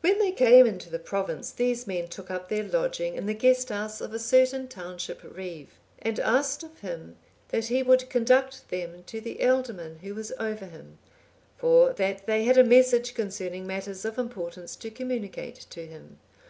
[0.00, 4.00] When they came into the province, these men took up their lodging in the guesthouse
[4.00, 7.18] of a certain township reeve, and asked of him
[7.50, 10.96] that he would conduct them to the ealdorman(828) who was over him,
[11.58, 16.18] for that they had a message concerning matters of importance to communicate to him.